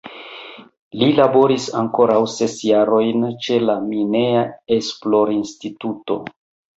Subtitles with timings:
[1.01, 4.41] Li laboris ankoraŭ ses jarojn ĉe la Mineja
[4.77, 6.19] Esplorinstituto.